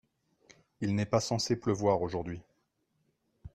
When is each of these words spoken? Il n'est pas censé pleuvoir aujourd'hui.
Il 0.79 0.95
n'est 0.95 1.05
pas 1.05 1.19
censé 1.19 1.55
pleuvoir 1.59 2.01
aujourd'hui. 2.01 2.41